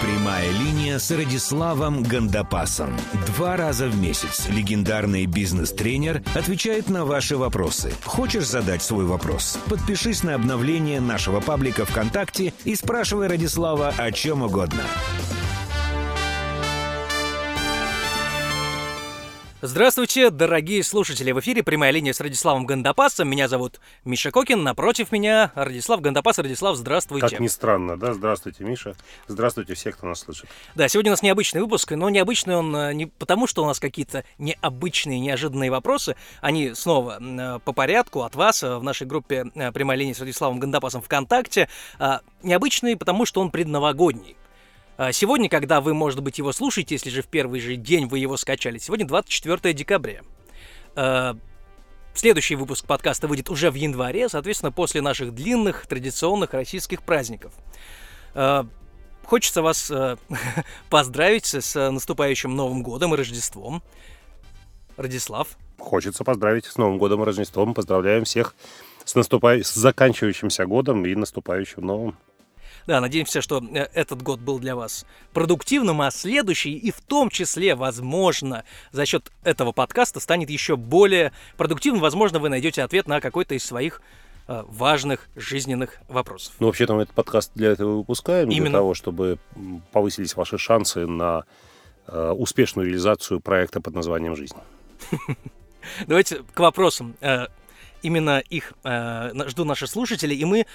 [0.00, 2.96] Прямая линия с Радиславом Гандапасом.
[3.26, 7.92] Два раза в месяц легендарный бизнес-тренер отвечает на ваши вопросы.
[8.04, 9.58] Хочешь задать свой вопрос?
[9.68, 14.82] Подпишись на обновление нашего паблика ВКонтакте и спрашивай Радислава о чем угодно.
[19.62, 21.32] Здравствуйте, дорогие слушатели!
[21.32, 23.28] В эфире прямая линия с Радиславом Гандапасом.
[23.28, 26.38] Меня зовут Миша Кокин, напротив меня Радислав Гандапас.
[26.38, 27.28] Радислав, здравствуйте.
[27.28, 28.14] Как ни странно, да?
[28.14, 28.94] Здравствуйте, Миша.
[29.26, 30.48] Здравствуйте все, кто нас слышит.
[30.76, 33.78] Да, сегодня у нас необычный выпуск, но необычный он э, не потому, что у нас
[33.78, 36.16] какие-то необычные, неожиданные вопросы.
[36.40, 40.58] Они снова э, по порядку от вас э, в нашей группе прямая линия с Радиславом
[40.58, 41.68] Гандапасом ВКонтакте.
[41.98, 44.36] А, необычные, потому что он предновогодний.
[45.00, 48.18] А, сегодня, когда вы, может быть, его слушаете, если же в первый же день вы
[48.18, 50.20] его скачали, сегодня 24 декабря.
[50.94, 51.38] А,
[52.12, 57.54] следующий выпуск подкаста выйдет уже в январе, соответственно, после наших длинных традиционных российских праздников.
[58.34, 58.66] А,
[59.24, 59.90] хочется вас
[60.90, 63.82] поздравить с наступающим Новым годом и Рождеством.
[64.98, 65.56] Радислав.
[65.78, 67.72] Хочется поздравить с Новым годом и Рождеством.
[67.72, 68.54] Поздравляем всех
[69.06, 69.64] с, наступа...
[69.64, 72.18] с заканчивающимся годом и наступающим новым.
[72.86, 77.30] Да, надеемся, что э, этот год был для вас продуктивным, а следующий и в том
[77.30, 82.00] числе, возможно, за счет этого подкаста станет еще более продуктивным.
[82.00, 84.00] Возможно, вы найдете ответ на какой-то из своих
[84.48, 86.54] э, важных жизненных вопросов.
[86.58, 88.70] Ну, вообще-то мы этот подкаст для этого выпускаем, Именно.
[88.70, 89.38] для того, чтобы
[89.92, 91.44] повысились ваши шансы на
[92.06, 94.56] э, успешную реализацию проекта под названием «Жизнь».
[96.06, 97.16] Давайте к вопросам.
[97.20, 97.46] Э,
[98.02, 100.66] именно их жду наши слушатели, и мы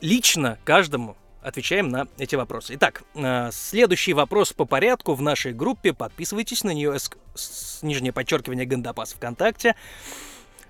[0.00, 2.74] лично каждому отвечаем на эти вопросы.
[2.74, 5.92] Итак, э, следующий вопрос по порядку в нашей группе.
[5.92, 6.98] Подписывайтесь на нее,
[7.34, 9.76] с, нижнее подчеркивание Гандапас ВКонтакте.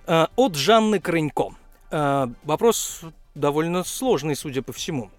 [0.07, 1.55] Э, от Жанны Крынько.
[1.91, 3.03] Э, вопрос
[3.35, 5.11] довольно сложный, судя по всему.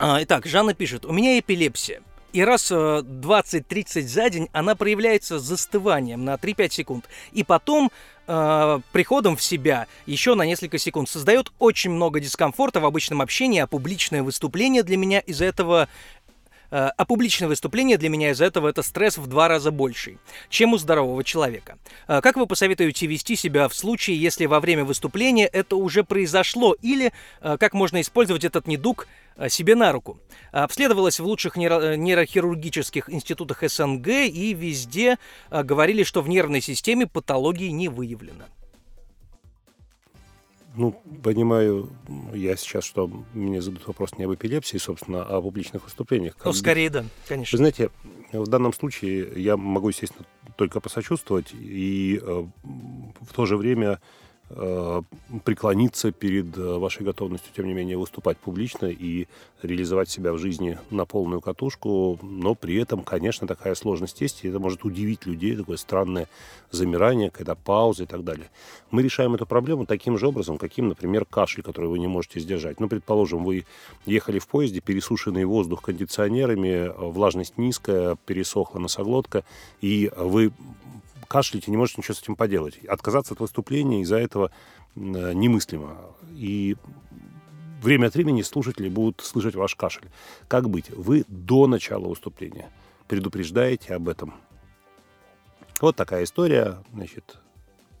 [0.00, 1.04] Итак, Жанна пишет.
[1.04, 2.02] У меня эпилепсия.
[2.32, 7.08] И раз 20-30 за день она проявляется застыванием на 3-5 секунд.
[7.32, 7.90] И потом
[8.28, 11.08] э, приходом в себя еще на несколько секунд.
[11.08, 15.88] Создает очень много дискомфорта в обычном общении, а публичное выступление для меня из-за этого
[16.70, 20.18] а публичное выступление для меня из-за этого это стресс в два раза больший,
[20.48, 21.78] чем у здорового человека.
[22.06, 26.74] Э, как вы посоветуете вести себя в случае, если во время выступления это уже произошло,
[26.80, 29.08] или э, как можно использовать этот недуг
[29.48, 30.18] себе на руку?
[30.50, 35.16] Обследовалась в лучших нейро- нейрохирургических институтах СНГ и везде
[35.50, 38.46] говорили, что в нервной системе патологии не выявлено.
[40.78, 40.92] Ну,
[41.24, 41.90] понимаю
[42.32, 46.36] я сейчас, что мне задают вопрос не об эпилепсии, собственно, а о публичных выступлениях.
[46.44, 47.56] Ну, скорее, да, конечно.
[47.56, 47.90] Вы знаете,
[48.32, 50.24] в данном случае я могу, естественно,
[50.56, 54.00] только посочувствовать и э, в то же время
[55.44, 59.26] преклониться перед э, вашей готовностью, тем не менее, выступать публично и
[59.62, 64.48] реализовать себя в жизни на полную катушку, но при этом, конечно, такая сложность есть, и
[64.48, 66.28] это может удивить людей, такое странное
[66.70, 68.48] замирание, когда пауза и так далее.
[68.90, 72.80] Мы решаем эту проблему таким же образом, каким, например, кашель, который вы не можете сдержать.
[72.80, 73.66] Ну, предположим, вы
[74.06, 79.44] ехали в поезде, пересушенный воздух кондиционерами, влажность низкая, пересохла носоглотка,
[79.82, 80.52] и вы
[81.28, 82.84] кашляете, не можете ничего с этим поделать.
[82.86, 84.50] Отказаться от выступления из-за этого
[84.96, 85.96] немыслимо.
[86.30, 86.76] И
[87.82, 90.08] время от времени слушатели будут слышать ваш кашель.
[90.48, 90.90] Как быть?
[90.90, 92.70] Вы до начала выступления
[93.06, 94.34] предупреждаете об этом.
[95.80, 96.82] Вот такая история.
[96.92, 97.38] Значит,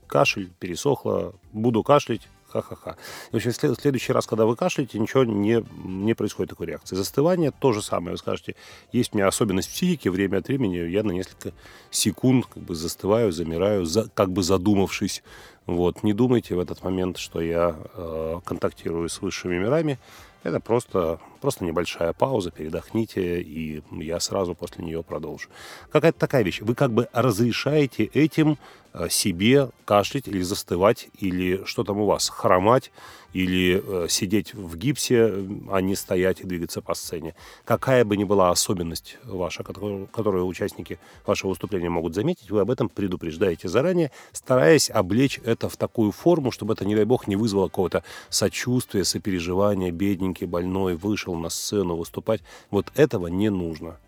[0.06, 2.96] кашель, пересохло, буду кашлять, ха-ха-ха.
[3.32, 6.96] В общем, в следующий раз, когда вы кашляете, ничего не, не происходит такой реакции.
[6.96, 8.12] Застывание то же самое.
[8.12, 8.56] Вы скажете,
[8.92, 11.52] есть у меня особенность психики, время от времени я на несколько
[11.90, 15.22] секунд как бы застываю, замираю, за, как бы задумавшись.
[15.68, 16.02] Вот.
[16.02, 19.98] Не думайте в этот момент, что я э, контактирую с высшими мирами.
[20.42, 25.50] Это просто, просто небольшая пауза, передохните, и я сразу после нее продолжу.
[25.90, 26.62] Какая-то такая вещь.
[26.62, 28.56] Вы как бы разрешаете этим
[28.94, 32.90] Э, себе кашлять или застывать, или что там у вас, хромать,
[33.32, 37.34] или э, сидеть в гипсе, а не стоять и двигаться по сцене.
[37.64, 42.70] Какая бы ни была особенность ваша, которую, которую участники вашего выступления могут заметить, вы об
[42.70, 47.36] этом предупреждаете заранее, стараясь облечь это в такую форму, чтобы это, не дай бог, не
[47.36, 52.42] вызвало какого-то сочувствия, сопереживания, бедненький, больной, вышел на сцену выступать.
[52.70, 53.98] Вот этого не нужно.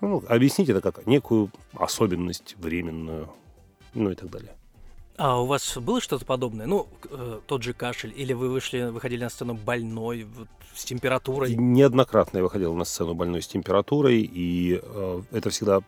[0.00, 3.28] Ну, объяснить это как некую особенность временную
[3.94, 4.54] ну и так далее.
[5.22, 6.66] А у вас было что-то подобное?
[6.66, 11.54] Ну, э, тот же кашель, или вы вышли, выходили на сцену больной, вот, с температурой?
[11.54, 15.82] Неоднократно я выходил на сцену больной с температурой, и э, это всегда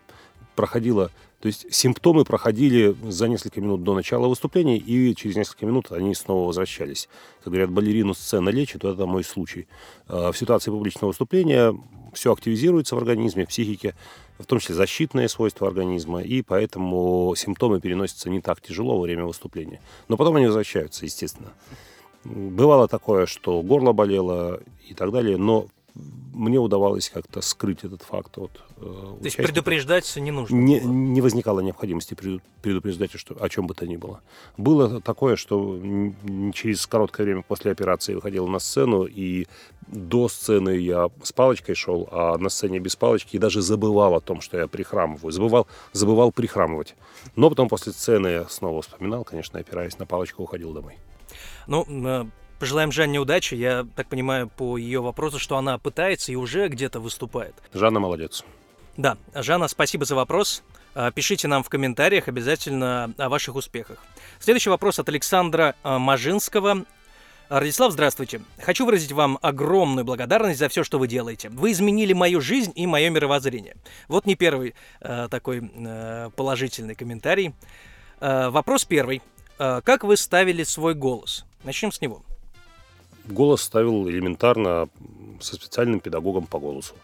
[0.55, 1.11] проходило,
[1.41, 6.15] то есть симптомы проходили за несколько минут до начала выступления, и через несколько минут они
[6.15, 7.09] снова возвращались.
[7.43, 9.67] Как говорят, балерину сцена лечит, то это мой случай.
[10.07, 11.77] Э, в ситуации публичного выступления
[12.13, 13.97] все активизируется в организме, в психике,
[14.39, 19.25] в том числе защитные свойства организма, и поэтому симптомы переносятся не так тяжело во время
[19.25, 19.81] выступления.
[20.09, 21.53] Но потом они возвращаются, естественно.
[22.25, 28.37] Бывало такое, что горло болело и так далее, но мне удавалось как-то скрыть этот факт
[28.39, 30.57] от э, То есть предупреждать не нужно?
[30.57, 32.17] Не, не возникало необходимости
[32.63, 34.21] предупреждать что, о чем бы то ни было.
[34.57, 35.81] Было такое, что
[36.53, 39.47] через короткое время после операции выходил на сцену, и
[39.87, 44.21] до сцены я с палочкой шел, а на сцене без палочки, и даже забывал о
[44.21, 45.31] том, что я прихрамываю.
[45.31, 46.97] Забывал, забывал прихрамывать.
[47.37, 50.99] Но потом после сцены снова вспоминал, конечно, опираясь на палочку, уходил домой.
[51.69, 52.25] Ну, э,
[52.59, 53.55] Пожелаем Жанне удачи.
[53.55, 57.55] Я так понимаю по ее вопросу, что она пытается и уже где-то выступает.
[57.73, 58.45] Жанна молодец.
[58.97, 60.63] Да, Жанна, спасибо за вопрос.
[60.95, 63.99] А, пишите нам в комментариях обязательно о ваших успехах.
[64.39, 66.85] Следующий вопрос от Александра а, Мажинского.
[67.49, 68.41] Радислав, здравствуйте.
[68.59, 71.51] Хочу выразить вам огромную благодарность за все, что вы делаете.
[71.51, 73.77] Вы изменили мою жизнь и мое мировоззрение.
[74.09, 77.55] Вот не первый э, такой э, положительный комментарий.
[78.21, 79.21] Э, вопрос первый.
[79.59, 81.45] Э, как вы ставили свой голос?
[81.65, 82.23] Начнем с него
[83.27, 84.89] голос ставил элементарно
[85.41, 86.95] со специальным педагогом по голосу.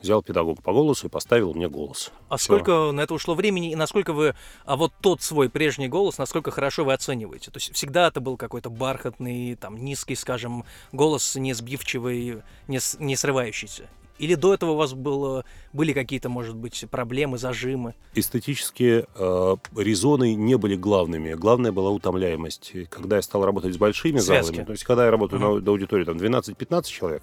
[0.00, 2.12] Взял педагог по голосу и поставил мне голос.
[2.28, 2.44] А Все.
[2.44, 4.34] сколько на это ушло времени и насколько вы,
[4.66, 7.50] а вот тот свой прежний голос, насколько хорошо вы оцениваете?
[7.50, 13.16] То есть всегда это был какой-то бархатный, там, низкий, скажем, голос не сбивчивый, не, не
[13.16, 13.88] срывающийся?
[14.18, 17.94] Или до этого у вас было, были какие-то, может быть, проблемы, зажимы?
[18.14, 21.34] Эстетические э, резоны не были главными.
[21.34, 22.72] Главное была утомляемость.
[22.90, 24.52] Когда я стал работать с большими Связки.
[24.52, 25.54] залами, то есть когда я работаю uh-huh.
[25.56, 27.22] на, на аудитории там 12-15 человек,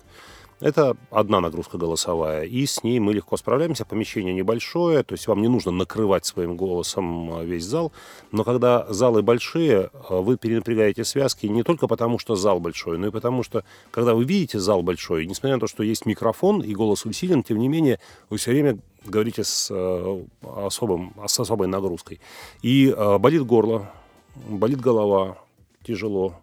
[0.61, 3.83] это одна нагрузка голосовая, и с ней мы легко справляемся.
[3.83, 7.91] Помещение небольшое, то есть вам не нужно накрывать своим голосом э, весь зал.
[8.31, 13.07] Но когда залы большие, э, вы перенапрягаете связки не только потому, что зал большой, но
[13.07, 16.73] и потому, что когда вы видите зал большой, несмотря на то, что есть микрофон и
[16.75, 17.99] голос усилен, тем не менее
[18.29, 22.21] вы все время говорите с, э, особым, с особой нагрузкой.
[22.61, 23.91] И болит горло,
[24.35, 25.39] болит голова,
[25.83, 26.35] тяжело,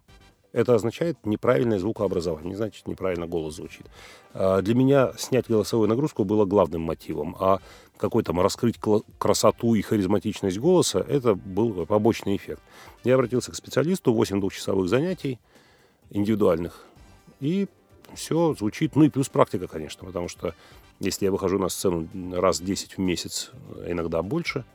[0.59, 3.87] это означает неправильное звукообразование, не значит неправильно голос звучит.
[4.35, 7.61] А, для меня снять голосовую нагрузку было главным мотивом, а
[7.97, 8.77] какой там раскрыть
[9.19, 12.61] красоту и харизматичность голоса, это был побочный эффект.
[13.05, 15.39] Я обратился к специалисту, 8 двухчасовых занятий
[16.11, 16.85] индивидуальных,
[17.39, 17.69] и
[18.15, 20.55] все звучит, ну и плюс практика, конечно, потому что
[20.99, 23.53] если я выхожу на сцену раз 10 в месяц,
[23.87, 24.65] иногда больше–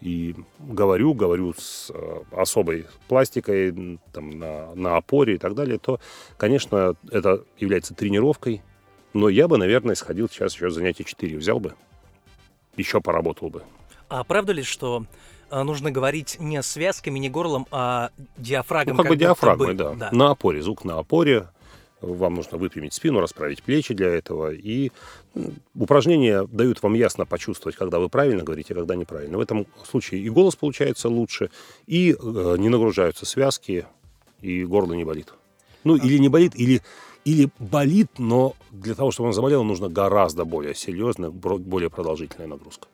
[0.00, 6.00] и говорю, говорю с э, особой пластикой там, на, на опоре и так далее, то,
[6.36, 8.62] конечно, это является тренировкой.
[9.14, 11.74] Но я бы, наверное, сходил сейчас еще занятие 4 взял бы,
[12.76, 13.62] еще поработал бы.
[14.08, 15.04] А правда ли, что
[15.50, 18.92] э, нужно говорить не связками, не горлом, а диафрагмой?
[18.92, 19.94] Ну, как, как бы диафрагмой, да.
[19.94, 20.10] да.
[20.12, 21.48] На опоре, звук на опоре,
[22.00, 24.52] вам нужно выпрямить спину, расправить плечи для этого.
[24.52, 24.90] И
[25.74, 29.38] упражнения дают вам ясно почувствовать, когда вы правильно говорите, а когда неправильно.
[29.38, 31.50] В этом случае и голос получается лучше,
[31.86, 33.86] и э, не нагружаются связки,
[34.40, 35.32] и горло не болит.
[35.84, 36.82] Ну, или не болит, или,
[37.24, 42.88] или болит, но для того, чтобы он заболел, нужно гораздо более серьезная, более продолжительная нагрузка.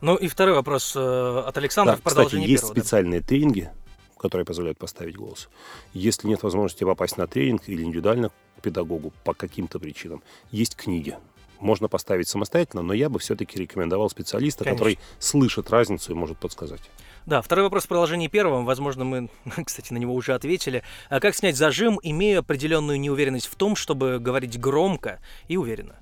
[0.00, 3.26] Ну и второй вопрос э, от Александра да, в продолжении кстати, есть первого, специальные да?
[3.26, 3.70] тренинги,
[4.18, 5.48] которые позволяют поставить голос.
[5.92, 11.16] Если нет возможности попасть на тренинг или индивидуально к педагогу по каким-то причинам, есть книги.
[11.58, 14.78] Можно поставить самостоятельно, но я бы все-таки рекомендовал специалиста, Конечно.
[14.78, 16.82] который слышит разницу и может подсказать.
[17.24, 18.62] Да, второй вопрос в продолжении первого.
[18.62, 19.30] Возможно, мы,
[19.64, 20.82] кстати, на него уже ответили.
[21.08, 25.96] А как снять зажим, имея определенную неуверенность в том, чтобы говорить громко и уверенно?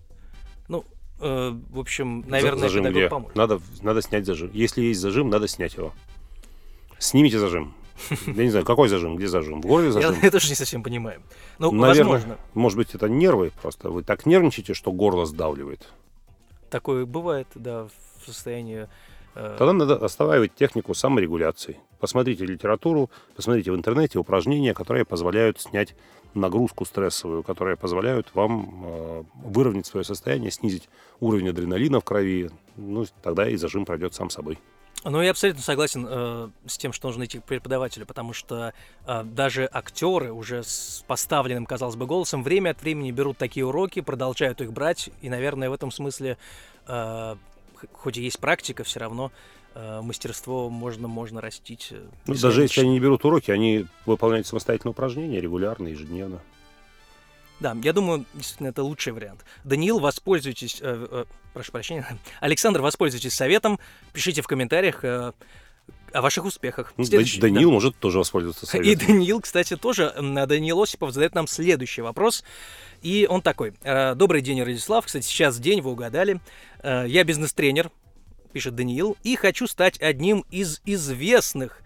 [0.69, 0.85] Ну,
[1.21, 3.09] э, в общем, наверное, зажим где?
[3.09, 3.37] поможет.
[3.37, 4.51] Надо, надо снять зажим.
[4.53, 5.93] Если есть зажим, надо снять его.
[6.99, 7.75] Снимите зажим.
[8.27, 9.61] Я не знаю, какой зажим, где зажим?
[9.63, 10.15] В горле зажим?
[10.23, 11.23] Я, тоже не совсем понимаю.
[11.59, 12.39] Ну, Наверное, возможно.
[12.55, 13.91] Может быть, это нервы просто.
[13.91, 15.89] Вы так нервничаете, что горло сдавливает.
[16.71, 17.89] Такое бывает, да,
[18.21, 18.89] в состоянии...
[19.35, 19.57] Э...
[19.59, 21.79] Тогда надо осваивать технику саморегуляции.
[22.01, 25.95] Посмотрите литературу, посмотрите в интернете упражнения, которые позволяют снять
[26.35, 30.89] нагрузку стрессовую, которые позволяют вам э, выровнять свое состояние, снизить
[31.21, 32.51] уровень адреналина в крови.
[32.77, 34.59] Ну, тогда и зажим пройдет сам собой.
[35.05, 38.73] Ну, я абсолютно согласен э, с тем, что нужно идти к преподавателю, потому что
[39.07, 44.01] э, даже актеры уже с поставленным, казалось бы, голосом время от времени берут такие уроки,
[44.01, 46.39] продолжают их брать, и, наверное, в этом смысле,
[46.87, 47.37] э,
[47.93, 49.31] хоть и есть практика, все равно
[49.75, 51.89] э, мастерство можно, можно растить.
[51.91, 56.41] Э, ну, даже если они не берут уроки, они выполняют самостоятельно упражнения регулярно, ежедневно.
[57.61, 59.45] Да, я думаю, действительно, это лучший вариант.
[59.65, 62.07] Даниил, воспользуйтесь, э, э, прошу прощения,
[62.41, 63.79] Александр, воспользуйтесь советом,
[64.13, 65.33] пишите в комментариях, э,
[66.13, 66.95] о ваших успехах.
[66.97, 67.75] Ну, Следующий, Даниил да.
[67.75, 68.93] может тоже воспользоваться советом.
[68.93, 72.45] И Даниил, кстати, тоже, м, Даниил Осипов задает нам следующий вопрос.
[73.03, 73.75] И он такой.
[73.83, 75.05] «Э, Добрый день, Радислав.
[75.07, 76.41] Кстати, сейчас день, вы угадали.
[76.83, 77.91] Э, Я бизнес-тренер,
[78.53, 81.81] пишет Даниил, и хочу стать одним из известных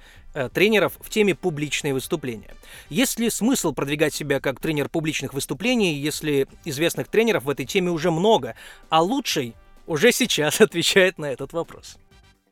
[0.53, 2.55] тренеров в теме публичные выступления.
[2.91, 7.91] Есть ли смысл продвигать себя как тренер публичных выступлений, если известных тренеров в этой теме
[7.91, 8.55] уже много,
[8.89, 9.55] а лучший
[9.87, 11.99] уже сейчас отвечает на этот вопрос?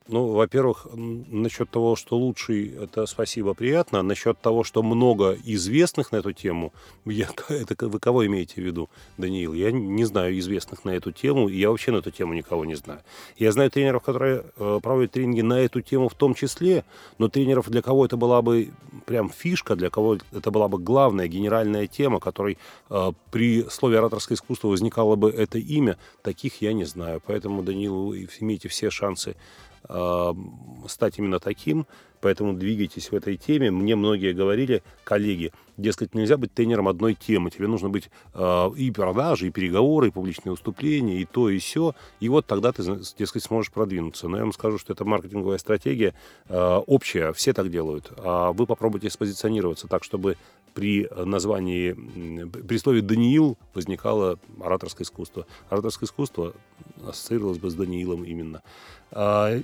[0.08, 4.02] Ну, во-первых, насчет того, что лучший, это спасибо, приятно.
[4.02, 6.72] Насчет того, что много известных на эту тему,
[7.04, 9.52] я, это вы кого имеете в виду, Даниил?
[9.52, 12.76] Я не знаю известных на эту тему, и я вообще на эту тему никого не
[12.76, 13.00] знаю.
[13.36, 16.84] Я знаю тренеров, которые э, проводят тренинги на эту тему в том числе,
[17.18, 18.70] но тренеров, для кого это была бы
[19.06, 22.58] прям фишка, для кого это была бы главная генеральная тема, которой
[22.90, 27.20] э, при слове ораторское искусство возникало бы это имя, таких я не знаю.
[27.26, 29.34] Поэтому, Даниил, вы имеете все шансы
[30.88, 31.87] стать именно таким,
[32.21, 33.71] поэтому двигайтесь в этой теме.
[33.71, 38.90] Мне многие говорили, коллеги, дескать, нельзя быть тренером одной темы, тебе нужно быть э, и
[38.90, 42.83] продажи, и переговоры, и публичные выступления, и то, и все, и вот тогда ты,
[43.19, 44.28] дескать, сможешь продвинуться.
[44.28, 46.14] Но я вам скажу, что это маркетинговая стратегия
[46.49, 50.37] э, общая, все так делают, а вы попробуйте спозиционироваться так, чтобы
[50.76, 55.47] при названии, при слове «Даниил» возникало ораторское искусство.
[55.71, 56.52] Ораторское искусство
[57.09, 58.62] ассоциировалось бы с Даниилом именно.
[59.11, 59.59] А,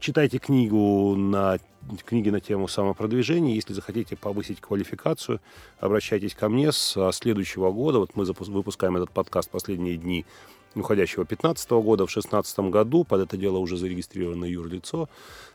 [0.00, 1.58] Читайте книгу на
[2.04, 3.54] книги на тему самопродвижения.
[3.54, 5.40] Если захотите повысить квалификацию,
[5.78, 8.00] обращайтесь ко мне с следующего года.
[8.00, 10.26] Вот мы выпускаем этот подкаст последние дни
[10.74, 12.04] уходящего 2015 года.
[12.06, 15.08] В 2016 году под это дело уже зарегистрировано юрлицо.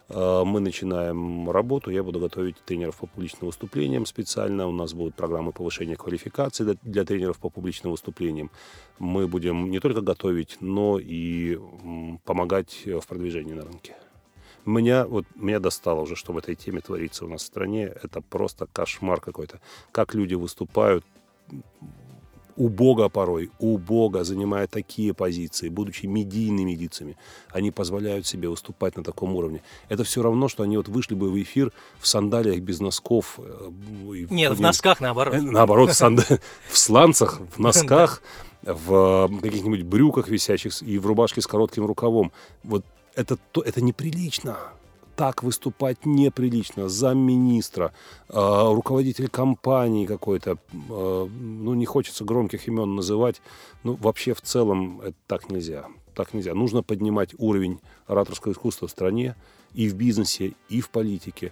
[0.09, 1.91] Э, Мы начинаем работу.
[1.91, 4.67] Я буду готовить тренеров по публичным выступлениям специально.
[4.67, 8.49] У нас будут программы повышения квалификации для- тренеров по публичным выступлениям.
[8.99, 11.59] Мы будем не только готовить, но и
[12.25, 13.95] помогать в продвижении на рынке.
[14.65, 17.85] Меня, вот, меня достало уже, что в этой теме творится у нас в стране.
[18.03, 19.59] Это просто кошмар какой-то.
[19.91, 21.03] Как люди выступают,
[22.59, 27.15] убого порой, убого, занимая такие позиции, будучи медийными лицами,
[27.49, 29.61] они позволяют себе выступать на таком уровне.
[29.89, 33.39] Это все равно, что они вот вышли бы в эфир в сандалиях без носков.
[33.39, 33.69] э,
[34.29, 35.33] Нет, в носках наоборот.
[35.35, 36.39] Э, Наоборот, в, санда-
[36.69, 38.21] в сланцах, в носках,
[38.63, 42.31] в э, каких-нибудь брюках висячих с- и в рубашке с коротким рукавом.
[42.63, 42.83] Вот
[43.15, 44.57] это, то, это неприлично.
[45.19, 46.87] Так выступать неприлично.
[46.87, 47.91] Замминистра,
[48.29, 48.33] э,
[48.73, 50.51] руководитель компании какой-то.
[50.71, 53.41] э, ну, не хочется громких имен называть.
[53.83, 55.87] Ну, вообще, в целом, это так нельзя.
[56.15, 56.53] Так нельзя.
[56.53, 59.35] Нужно поднимать уровень ораторского искусства в стране
[59.73, 61.51] и в бизнесе, и в политике.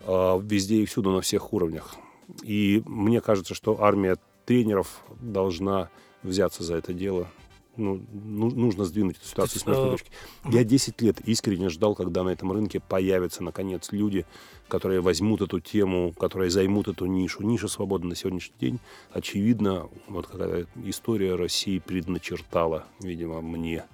[0.00, 1.94] э, везде и всюду, на всех уровнях.
[2.42, 5.88] И мне кажется, что армия тренеров должна
[6.24, 7.28] взяться за это дело.
[7.76, 10.10] Ну, ну- нужно сдвинуть эту ситуацию с мертвой э, точки.
[10.44, 14.26] Я 10 лет искренне ждал, когда на этом рынке появятся, наконец, люди,
[14.68, 17.42] которые возьмут эту тему, которые займут эту нишу.
[17.42, 18.78] Ниша свободна на сегодняшний день.
[19.12, 23.84] Очевидно, вот какая история России предначертала, видимо, мне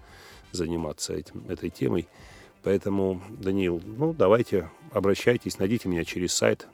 [0.52, 2.06] заниматься этим, этой темой.
[2.62, 6.68] Поэтому, Даниил, ну, давайте, обращайтесь, найдите меня через сайт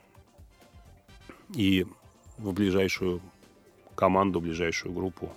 [1.55, 1.85] и
[2.37, 3.21] в ближайшую
[3.95, 5.31] команду, ближайшую группу,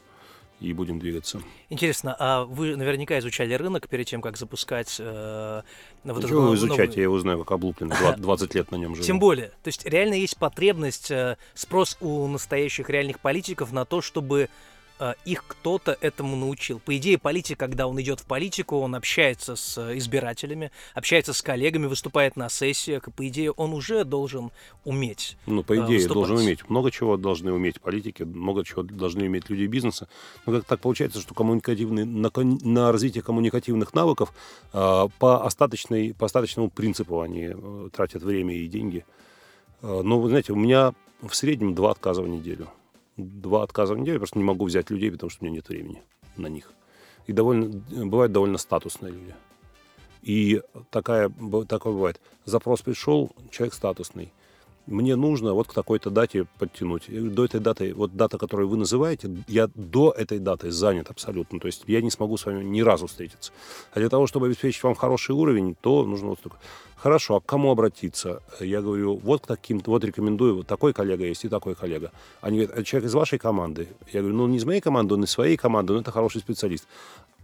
[0.61, 1.41] и будем двигаться.
[1.71, 5.63] Интересно, а вы наверняка изучали рынок перед тем, как запускать э,
[6.05, 6.97] вот эту Чего новую- изучать?
[6.97, 7.97] Я его знаю как облупленный.
[7.97, 9.07] Два- 20 лет на нем живу.
[9.07, 14.03] Тем более, то есть реально есть потребность, э, спрос у настоящих реальных политиков на то,
[14.03, 14.49] чтобы
[15.25, 16.79] их кто-то этому научил.
[16.79, 21.43] По идее, политик, когда он идет в политику, он общается с э, избирателями, общается с
[21.43, 24.51] коллегами, выступает на сессиях, и по идее он уже должен
[24.85, 25.37] уметь.
[25.47, 26.15] Ну, по э, идее, выступать.
[26.15, 26.69] должен уметь.
[26.69, 30.09] Много чего должны уметь политики, много чего должны уметь люди бизнеса.
[30.47, 34.33] Но как так получается, что коммуникативный, на, на развитие коммуникативных навыков
[34.73, 39.05] э, по, остаточной, по остаточному принципу они э, тратят время и деньги.
[39.83, 40.93] Э, но, вы знаете, у меня
[41.23, 42.69] в среднем два отказа в неделю.
[43.21, 45.69] Два отказа в неделю, я просто не могу взять людей, потому что у меня нет
[45.69, 46.03] времени
[46.37, 46.73] на них.
[47.27, 47.67] И довольно,
[48.07, 49.35] бывают довольно статусные люди.
[50.23, 51.31] И такая,
[51.69, 52.21] такое бывает.
[52.45, 54.33] Запрос пришел, человек статусный.
[54.87, 57.09] Мне нужно вот к такой-то дате подтянуть.
[57.09, 61.61] Говорю, До этой даты, вот дата, которую вы называете, я до этой даты занят абсолютно.
[61.61, 63.53] То есть я не смогу с вами ни разу встретиться.
[63.93, 66.57] А для того, чтобы обеспечить вам хороший уровень, то нужно вот столько.
[66.97, 68.43] Хорошо, а к кому обратиться?
[68.61, 72.13] Я говорю, вот к таким-то, вот рекомендую, вот такой коллега есть и такой коллега.
[72.43, 73.89] Они говорят, а человек из вашей команды?
[74.13, 76.87] Я говорю, ну не из моей команды, он из своей команды, но это хороший специалист.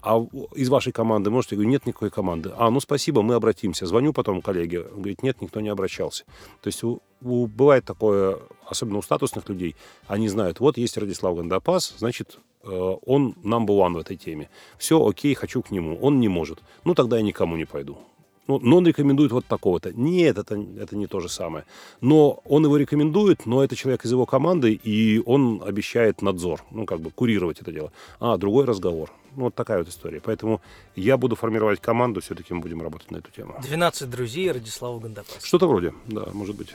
[0.09, 1.57] А из вашей команды можете?
[1.57, 2.53] Я говорю, нет никакой команды.
[2.57, 3.87] А, ну спасибо, мы обратимся.
[3.87, 4.83] Звоню потом коллеге.
[4.83, 6.25] Он говорит, нет, никто не обращался.
[6.63, 8.39] То есть у- у- бывает такое,
[8.71, 9.75] особенно у статусных людей,
[10.07, 12.69] они знают, вот есть Радислав Гандапас, значит, э,
[13.05, 14.49] он number one в этой теме.
[14.79, 15.99] Все, окей, хочу к нему.
[16.01, 16.61] Он не может.
[16.85, 17.99] Ну, тогда я никому не пойду.
[18.47, 19.93] Ну, но он рекомендует вот такого-то.
[19.93, 21.65] Нет, это, это не то же самое.
[22.01, 26.87] Но он его рекомендует, но это человек из его команды, и он обещает надзор, ну,
[26.87, 27.93] как бы курировать это дело.
[28.21, 29.11] А, другой разговор.
[29.35, 30.21] Ну, вот такая вот история.
[30.21, 30.61] Поэтому
[30.95, 33.55] я буду формировать команду, все-таки мы будем работать на эту тему.
[33.63, 35.47] 12 друзей Радислава Гандапаса.
[35.47, 36.75] Что-то вроде, да, может быть.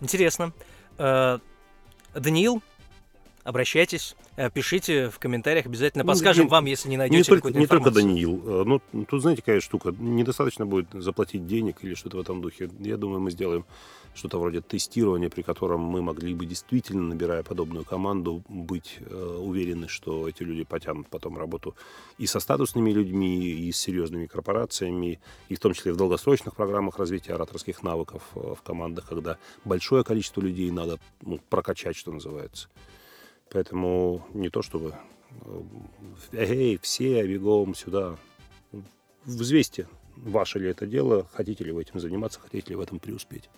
[0.00, 0.52] Интересно.
[0.98, 1.38] Э,
[2.14, 2.62] Даниил,
[3.44, 7.64] обращайтесь, э, пишите в комментариях, обязательно подскажем не, вам, если не найдете не только, не
[7.64, 7.92] информацию.
[7.92, 8.42] только Даниил.
[8.44, 12.70] Э, Ну, тут знаете, какая штука, недостаточно будет заплатить денег или что-то в этом духе.
[12.80, 13.64] Я думаю, мы сделаем
[14.14, 19.88] что-то вроде тестирования, при котором мы могли бы действительно, набирая подобную команду, быть э, уверены,
[19.88, 21.74] что эти люди потянут потом работу
[22.18, 26.98] и со статусными людьми, и с серьезными корпорациями, и в том числе в долгосрочных программах
[26.98, 32.68] развития ораторских навыков э, в командах, когда большое количество людей надо ну, прокачать, что называется.
[33.52, 34.94] Поэтому не то чтобы
[35.44, 35.62] э,
[36.32, 38.16] эй, все бегом сюда.
[39.24, 43.50] Взвесьте, ваше ли это дело, хотите ли вы этим заниматься, хотите ли в этом преуспеть.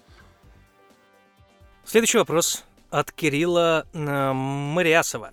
[1.85, 5.33] Следующий вопрос от Кирилла э, Мариасова.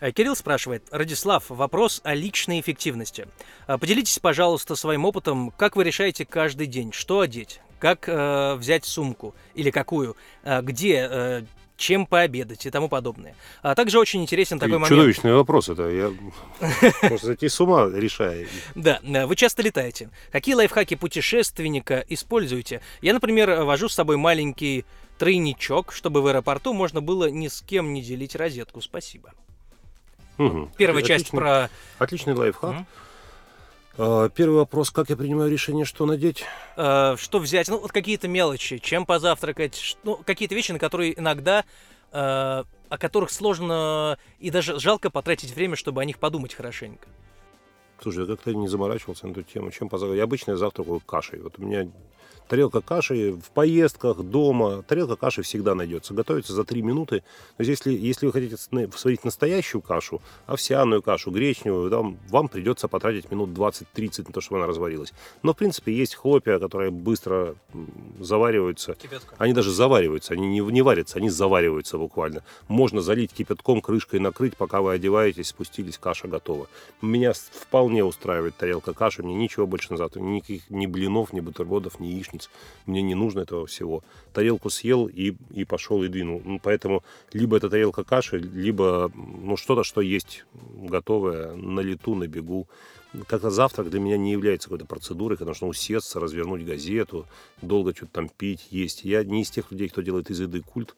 [0.00, 3.28] Э, Кирилл спрашивает, Радислав, вопрос о личной эффективности.
[3.66, 9.34] Поделитесь, пожалуйста, своим опытом, как вы решаете каждый день, что одеть, как э, взять сумку
[9.54, 11.44] или какую, где,
[11.78, 13.34] чем пообедать и тому подобное.
[13.62, 14.88] А также очень интересен такой момент.
[14.88, 15.88] Чудовищный вопрос это.
[15.88, 16.12] Я
[17.08, 18.46] может зайти с ума, решая.
[18.74, 20.10] Да, э, вы часто летаете.
[20.30, 22.82] Какие лайфхаки путешественника используете?
[23.00, 24.84] Я, например, вожу с собой маленький
[25.18, 28.80] тройничок, чтобы в аэропорту можно было ни с кем не делить розетку.
[28.80, 29.32] Спасибо.
[30.36, 30.70] Мгм.
[30.76, 31.70] Первая Отличный- часть про...
[31.98, 32.72] Отличный лайфхак.
[32.74, 32.86] Мгм.
[33.98, 36.44] А, Первый вопрос, как я принимаю решение, что надеть?
[36.76, 37.68] э, что взять?
[37.68, 41.64] Ну, вот какие-то мелочи, чем позавтракать, ну, какие-то вещи, на которые иногда,
[42.12, 47.08] э, о которых сложно и даже жалко потратить время, чтобы о них подумать хорошенько.
[48.00, 49.72] Слушай, я как-то не заморачивался на эту тему.
[49.72, 50.18] Чем позавтракать?
[50.18, 51.40] Я обычно завтракаю кашей.
[51.40, 51.90] Вот у меня
[52.48, 54.82] тарелка каши в поездках, дома.
[54.82, 56.14] Тарелка каши всегда найдется.
[56.14, 57.22] Готовится за 3 минуты.
[57.56, 62.88] То есть, если, если вы хотите сварить настоящую кашу, овсяную кашу, гречневую, там, вам придется
[62.88, 65.12] потратить минут 20-30 на то, чтобы она разварилась.
[65.42, 67.54] Но, в принципе, есть хлопья, которые быстро
[68.20, 68.96] завариваются.
[69.36, 72.42] Они даже завариваются, они не, не варятся, они завариваются буквально.
[72.68, 76.68] Можно залить кипятком, крышкой накрыть, пока вы одеваетесь, спустились, каша готова.
[77.02, 82.00] Меня вполне устраивает тарелка каши, мне ничего больше на завтрак, никаких ни блинов, ни бутербродов,
[82.00, 82.37] ни яичниц.
[82.86, 84.02] Мне не нужно этого всего.
[84.32, 86.42] Тарелку съел и, и пошел и двинул.
[86.44, 92.26] Ну, поэтому либо это тарелка каши, либо ну, что-то, что есть готовое на лету, на
[92.26, 92.66] бегу.
[93.26, 97.26] Как-то завтрак для меня не является какой-то процедурой, когда нужно усесться, развернуть газету,
[97.62, 99.04] долго что-то там пить, есть.
[99.04, 100.94] Я не из тех людей, кто делает из еды культ.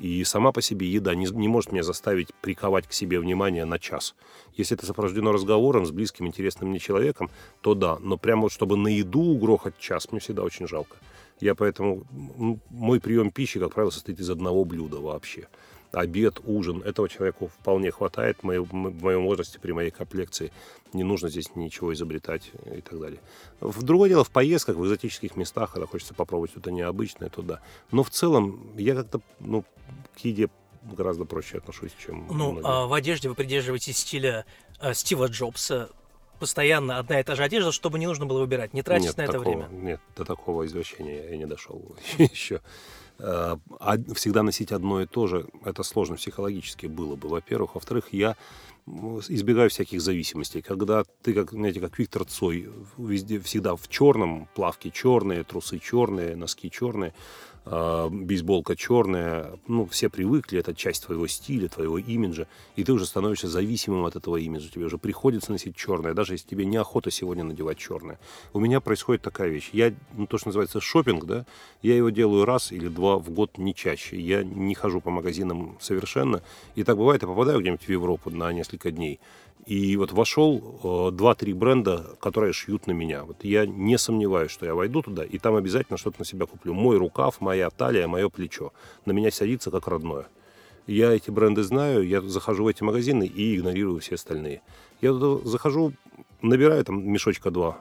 [0.00, 3.78] И сама по себе еда не, не может меня заставить приковать к себе внимание на
[3.78, 4.14] час.
[4.56, 7.98] Если это сопровождено разговором с близким, интересным мне человеком, то да.
[8.00, 10.96] Но прямо вот чтобы на еду угрохать час, мне всегда очень жалко.
[11.40, 12.04] Я поэтому...
[12.70, 15.48] Мой прием пищи, как правило, состоит из одного блюда вообще.
[15.92, 16.82] Обед, ужин.
[16.82, 20.50] Этого человеку вполне хватает в моем возрасте, при моей комплекции.
[20.92, 23.20] Не нужно здесь ничего изобретать и так далее.
[23.60, 27.60] В другое дело, в поездках, в экзотических местах, когда хочется попробовать что-то необычное, то да.
[27.90, 29.64] Но в целом я как-то ну,
[30.14, 30.48] к еде
[30.82, 32.26] гораздо проще отношусь, чем...
[32.30, 34.44] Ну, а в одежде вы придерживаетесь стиля
[34.80, 35.90] э, Стива Джобса.
[36.40, 38.74] Постоянно одна и та же одежда, чтобы не нужно было выбирать.
[38.74, 39.68] Не тратить нет, на это такого, время.
[39.70, 42.60] Нет, до такого извращения я не дошел еще.
[43.18, 43.58] А
[44.14, 47.76] всегда носить одно и то же, это сложно психологически было бы, во-первых.
[47.76, 48.36] Во-вторых, я
[49.28, 50.62] избегаю всяких зависимостей.
[50.62, 56.34] Когда ты, как, знаете, как Виктор Цой, везде всегда в черном, плавки черные, трусы черные,
[56.34, 62.82] носки черные, а, бейсболка черная, ну, все привыкли, это часть твоего стиля, твоего имиджа, и
[62.82, 64.68] ты уже становишься зависимым от этого имиджа.
[64.68, 68.18] Тебе уже приходится носить черное, даже если тебе неохота сегодня надевать черное.
[68.52, 69.70] У меня происходит такая вещь.
[69.72, 71.46] Я, ну, то, что называется шопинг, да,
[71.82, 74.20] я его делаю раз или два в год, не чаще.
[74.20, 76.42] Я не хожу по магазинам совершенно.
[76.74, 79.20] И так бывает, я попадаю где-нибудь в Европу на несколько дней.
[79.66, 83.24] И вот вошел э, два-три бренда, которые шьют на меня.
[83.24, 86.74] Вот я не сомневаюсь, что я войду туда, и там обязательно что-то на себя куплю.
[86.74, 88.72] Мой рукав, моя талия, мое плечо.
[89.06, 90.26] На меня садится как родное.
[90.88, 94.62] Я эти бренды знаю, я захожу в эти магазины и игнорирую все остальные.
[95.00, 95.92] Я туда захожу,
[96.40, 97.80] набираю там мешочка два,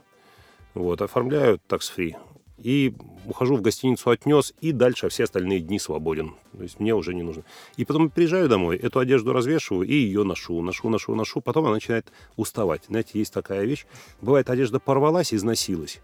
[0.76, 2.15] вот, оформляю такс-фри,
[2.63, 2.93] и
[3.26, 6.36] ухожу в гостиницу, отнес, и дальше все остальные дни свободен.
[6.56, 7.43] То есть мне уже не нужно.
[7.78, 11.41] И потом приезжаю домой, эту одежду развешиваю и ее ношу, ношу, ношу, ношу.
[11.41, 12.84] Потом она начинает уставать.
[12.88, 13.86] Знаете, есть такая вещь.
[14.21, 16.02] Бывает, одежда порвалась, износилась.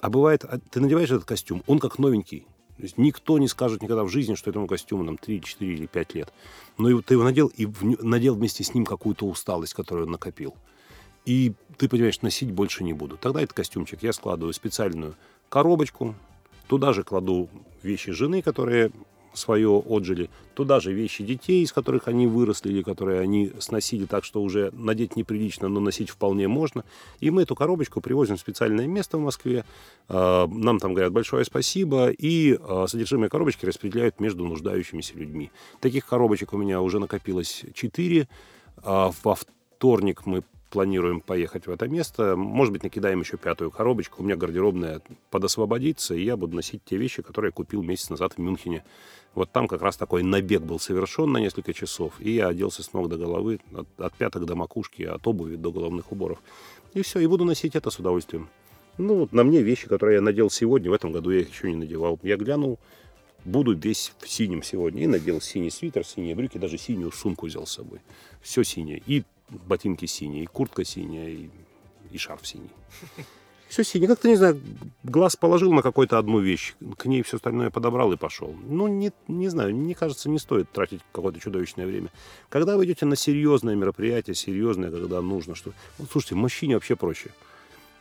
[0.00, 2.46] А бывает, а ты надеваешь этот костюм, он как новенький.
[2.76, 5.86] То есть никто не скажет никогда в жизни, что этому костюму там 3, 4 или
[5.86, 6.32] 5 лет.
[6.76, 10.54] Но ты его надел, и надел вместе с ним какую-то усталость, которую он накопил.
[11.24, 13.16] И ты понимаешь, носить больше не буду.
[13.16, 15.16] Тогда этот костюмчик я складываю в специальную
[15.48, 16.14] коробочку,
[16.68, 17.48] туда же кладу
[17.82, 18.90] вещи жены, которые
[19.36, 20.30] свое отжили.
[20.54, 24.70] Туда же вещи детей, из которых они выросли или которые они сносили так, что уже
[24.72, 26.84] надеть неприлично, но носить вполне можно.
[27.20, 29.64] И мы эту коробочку привозим в специальное место в Москве.
[30.08, 32.08] А, нам там говорят большое спасибо.
[32.10, 35.50] И а, содержимое коробочки распределяют между нуждающимися людьми.
[35.80, 38.28] Таких коробочек у меня уже накопилось 4.
[38.78, 42.36] А, во вторник мы планируем поехать в это место.
[42.36, 44.22] Может быть, накидаем еще пятую коробочку.
[44.22, 45.00] У меня гардеробная
[45.30, 48.84] подосвободится, и я буду носить те вещи, которые я купил месяц назад в Мюнхене.
[49.34, 52.92] Вот там как раз такой набег был совершен на несколько часов, и я оделся с
[52.92, 56.38] ног до головы, от, от пяток до макушки, от обуви до головных уборов.
[56.94, 58.48] И все, и буду носить это с удовольствием.
[58.98, 61.70] Ну, вот на мне вещи, которые я надел сегодня, в этом году я их еще
[61.70, 62.18] не надевал.
[62.22, 62.78] Я глянул,
[63.44, 65.04] буду весь в синем сегодня.
[65.04, 68.00] И надел синий свитер, синие брюки, даже синюю сумку взял с собой.
[68.40, 69.02] Все синее.
[69.06, 71.50] И ботинки синие, и куртка синяя, и,
[72.10, 72.70] и шарф синий.
[73.68, 74.08] Все синее.
[74.08, 74.60] Как-то, не знаю,
[75.02, 78.54] глаз положил на какую-то одну вещь, к ней все остальное подобрал и пошел.
[78.64, 82.10] Ну, не, не знаю, мне кажется, не стоит тратить какое-то чудовищное время.
[82.48, 85.72] Когда вы идете на серьезное мероприятие, серьезное, когда нужно, что...
[85.98, 87.30] Ну, слушайте, мужчине вообще проще.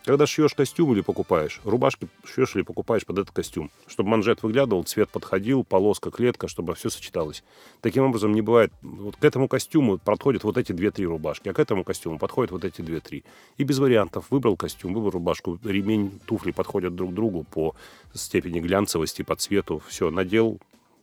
[0.06, 4.84] Когда шьешь костюм или покупаешь, рубашки шьешь или покупаешь под этот костюм, чтобы манжет выглядывал,
[4.84, 7.44] цвет подходил, полоска, клетка, чтобы все сочеталось.
[7.82, 8.72] Таким образом, не бывает...
[8.84, 12.63] Вот к этому костюму подходят вот эти две-три рубашки, а к этому костюму подходят вот
[12.63, 13.24] эти две-три.
[13.58, 14.26] И без вариантов.
[14.30, 17.76] Выбрал костюм, выбрал рубашку, ремень, туфли подходят друг другу по
[18.13, 19.82] степени глянцевости, по цвету.
[19.88, 20.60] Все, надел,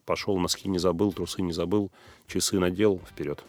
[0.07, 1.91] пошел, носки не забыл, трусы не забыл,
[2.29, 3.43] часы надел, вперед.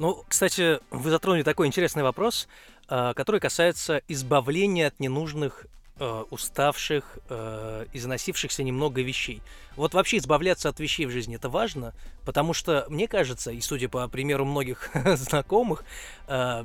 [0.00, 2.48] Ну, кстати, вы затронули такой интересный вопрос.
[2.92, 5.66] А, который касается избавления от ненужных
[6.00, 9.42] э, уставших, э, износившихся немного вещей.
[9.76, 11.94] Вот вообще избавляться от вещей в жизни это важно,
[12.26, 15.84] потому что, мне кажется, и судя по примеру многих знакомых,
[16.26, 16.64] э,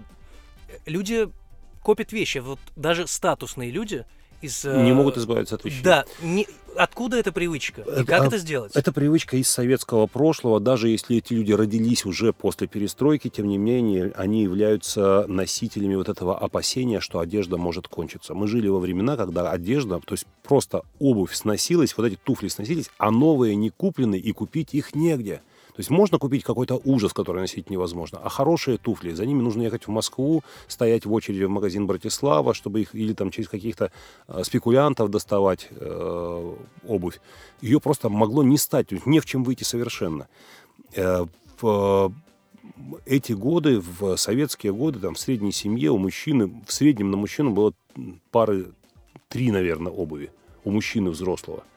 [0.88, 1.30] люди
[1.84, 2.40] копят вещи.
[2.40, 4.04] Вот даже статусные люди
[4.46, 4.64] из...
[4.64, 5.84] Не могут избавиться от вещей.
[5.84, 6.06] Да.
[6.22, 7.82] Не, откуда эта привычка?
[7.82, 8.76] И это, как а, это сделать?
[8.76, 10.60] Это привычка из советского прошлого.
[10.60, 16.10] Даже если эти люди родились уже после перестройки, тем не менее, они являются носителями вот
[16.10, 18.34] этого опасения, что одежда может кончиться.
[18.34, 22.90] Мы жили во времена, когда одежда, то есть просто обувь сносилась, вот эти туфли сносились,
[22.98, 25.42] а новые не куплены, и купить их негде.
[25.76, 29.64] То есть можно купить какой-то ужас, который носить невозможно, а хорошие туфли, за ними нужно
[29.64, 33.92] ехать в Москву, стоять в очереди в магазин Братислава, чтобы их или там через каких-то
[34.30, 36.56] э, спекулянтов доставать э,
[36.88, 37.20] обувь.
[37.62, 40.30] Ее просто могло не стать, не в чем выйти совершенно.
[40.96, 41.26] Э,
[41.60, 42.14] в
[43.06, 47.52] эти годы, в советские годы, там, в средней семье у мужчины, в среднем на мужчину
[47.52, 47.74] было
[48.32, 48.72] пары,
[49.28, 50.32] три, наверное, обуви
[50.64, 51.64] у мужчины взрослого–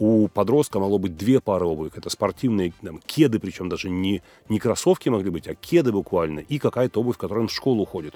[0.00, 1.92] у подростка могло быть две пары обуви.
[1.94, 6.40] Это спортивные там, кеды, причем даже не, не кроссовки могли быть, а кеды буквально.
[6.40, 8.14] И какая-то обувь, в которой он в школу ходит.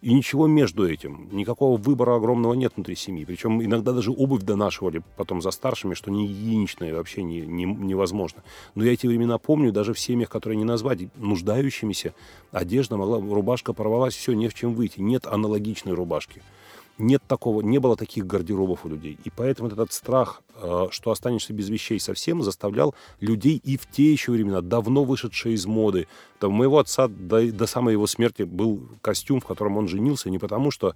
[0.00, 1.28] И ничего между этим.
[1.30, 3.24] Никакого выбора огромного нет внутри семьи.
[3.24, 8.42] Причем иногда даже обувь донашивали потом за старшими, что не гигиеничное вообще не, не, невозможно.
[8.74, 12.14] Но я эти времена помню, даже в семьях, которые не назвать нуждающимися,
[12.50, 14.98] одежда могла, рубашка порвалась, все, не в чем выйти.
[14.98, 16.42] Нет аналогичной рубашки
[17.02, 19.18] нет такого, не было таких гардеробов у людей.
[19.24, 24.12] И поэтому этот страх, э, что останешься без вещей совсем, заставлял людей и в те
[24.12, 26.06] еще времена, давно вышедшие из моды.
[26.38, 30.30] Там, у моего отца до, до самой его смерти был костюм, в котором он женился,
[30.30, 30.94] не потому что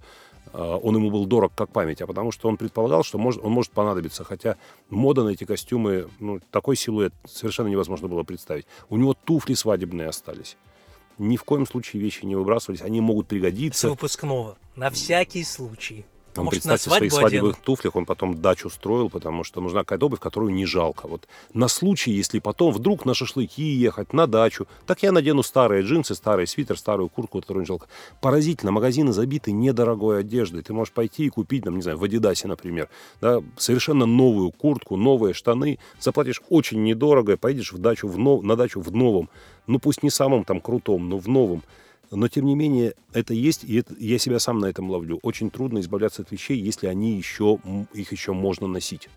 [0.53, 3.51] э, он ему был дорог как память, а потому что он предполагал, что может, он
[3.51, 4.23] может понадобиться.
[4.23, 4.55] Хотя
[4.89, 8.65] мода на эти костюмы, ну, такой силуэт совершенно невозможно было представить.
[8.89, 10.57] У него туфли свадебные остались
[11.17, 13.87] ни в коем случае вещи не выбрасывались, они могут пригодиться.
[13.87, 16.05] С выпускного, на всякий случай.
[16.37, 20.05] Он, Может, представьте, в своих свадебных туфлях он потом дачу строил, потому что нужна какая-то
[20.05, 21.07] обувь, которую не жалко.
[21.07, 25.83] Вот на случай, если потом вдруг на шашлыки ехать, на дачу, так я надену старые
[25.83, 27.87] джинсы, старый свитер, старую куртку, которую не жалко.
[28.21, 30.61] Поразительно, магазины забиты недорогой одеждой.
[30.61, 32.89] Ты можешь пойти и купить, там, не знаю, в Адидасе, например,
[33.21, 38.43] да, совершенно новую куртку, новые штаны, заплатишь очень недорого, поедешь в дачу в нов...
[38.43, 39.29] на дачу в новом,
[39.67, 41.63] ну пусть не самом там крутом, но в новом
[42.11, 45.19] но, тем не менее, это есть, и это, я себя сам на этом ловлю.
[45.23, 47.59] Очень трудно избавляться от вещей, если они еще,
[47.93, 49.09] их еще можно носить.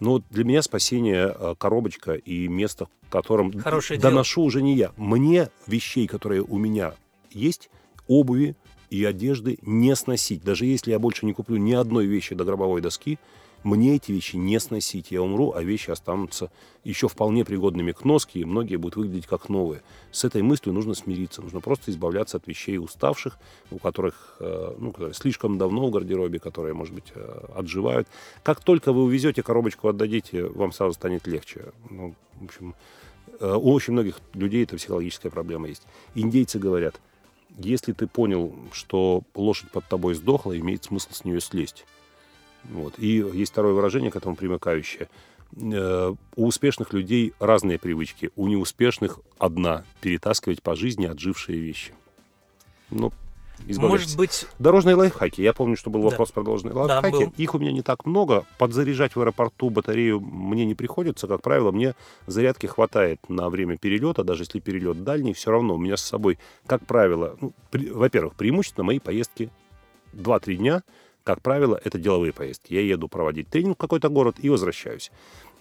[0.00, 4.46] Но для меня спасение э, коробочка и место, в котором Хорошее доношу дело.
[4.46, 4.92] уже не я.
[4.96, 6.94] Мне вещей, которые у меня
[7.32, 7.68] есть,
[8.06, 8.56] обуви
[8.90, 10.44] и одежды не сносить.
[10.44, 13.18] Даже если я больше не куплю ни одной вещи до гробовой доски,
[13.64, 15.10] мне эти вещи не сносить.
[15.10, 16.50] Я умру, а вещи останутся
[16.84, 19.82] еще вполне пригодными к носке, и многие будут выглядеть как новые.
[20.12, 21.42] С этой мыслью нужно смириться.
[21.42, 23.38] Нужно просто избавляться от вещей уставших,
[23.70, 28.08] у которых э, ну, слишком давно в гардеробе, которые, может быть, э, отживают.
[28.42, 31.72] Как только вы увезете коробочку, отдадите, вам сразу станет легче.
[31.90, 32.74] Ну, в общем,
[33.40, 35.82] э, у очень многих людей это психологическая проблема есть.
[36.14, 37.00] Индейцы говорят,
[37.58, 41.84] если ты понял, что лошадь под тобой сдохла, имеет смысл с нее слезть.
[42.64, 42.94] Вот.
[42.98, 45.08] И есть второе выражение к этому примыкающее.
[45.56, 51.92] Э, у успешных людей разные привычки, у неуспешных одна– перетаскивать по жизни отжившие вещи.
[52.90, 53.12] Ну,
[53.66, 54.46] Может быть...
[54.58, 55.40] Дорожные лайфхаки.
[55.40, 56.10] Я помню, что был Да.
[56.10, 57.10] вопрос про дорожные лайфхаки.
[57.24, 57.32] был.
[57.36, 58.44] Их у меня не так много.
[58.58, 61.26] Подзаряжать в аэропорту батарею мне не приходится.
[61.26, 61.94] Как правило, мне
[62.26, 64.22] зарядки хватает на время перелета.
[64.24, 68.34] Даже если перелет дальний, все равно у меня с собой, как правило, ну, при- во-первых,
[68.36, 69.50] преимущественно мои поездки
[70.12, 70.82] 2-3 дня.
[71.28, 72.72] Как правило, это деловые поездки.
[72.72, 75.12] Я еду проводить тренинг в какой-то город и возвращаюсь.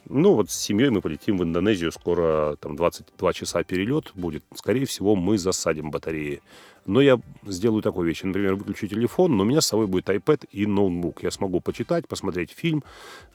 [0.08, 1.91] Ну, вот с семьей мы полетим в Индонезию.
[1.91, 4.45] Скоро там 22 часа перелет будет.
[4.56, 6.41] Скорее всего, мы засадим батареи.
[6.88, 8.23] Но я сделаю такую вещь.
[8.23, 11.21] Например, выключу телефон, но у меня с собой будет iPad и ноутбук.
[11.21, 12.84] Я смогу почитать, посмотреть фильм,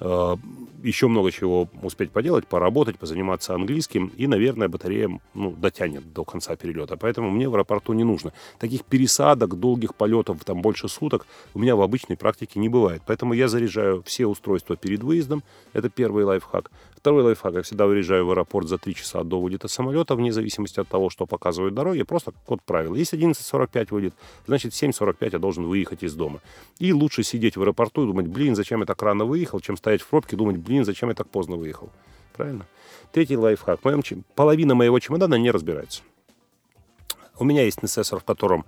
[0.00, 0.36] э,
[0.82, 4.10] еще много чего успеть поделать, поработать, позаниматься английским.
[4.16, 6.96] И, наверное, батарея ну, дотянет до конца перелета.
[6.96, 8.32] Поэтому мне в аэропорту не нужно.
[8.58, 13.02] Таких пересадок, долгих полетов, там больше суток у меня в обычной практике не бывает.
[13.06, 15.42] Поэтому я заряжаю все устройства перед выездом.
[15.74, 16.70] Это первый лайфхак.
[17.02, 17.54] Второй лайфхак.
[17.54, 21.10] Я всегда выезжаю в аэропорт за 3 часа до вылета самолета, вне зависимости от того,
[21.10, 22.04] что показывают дороги.
[22.04, 22.94] Просто код правил.
[22.94, 24.14] Если 11.45 вылет,
[24.46, 26.38] значит 7.45 я должен выехать из дома.
[26.78, 30.00] И лучше сидеть в аэропорту и думать, блин, зачем я так рано выехал, чем стоять
[30.00, 31.90] в пробке и думать, блин, зачем я так поздно выехал.
[32.36, 32.66] Правильно?
[33.10, 33.84] Третий лайфхак.
[33.84, 34.02] Моем
[34.36, 36.02] Половина моего чемодана не разбирается.
[37.36, 38.64] У меня есть несессор, в котором